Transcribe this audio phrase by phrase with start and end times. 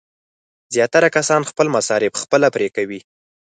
[0.73, 2.99] زیاتره کسان خپل مصارف خپله پرې کوي.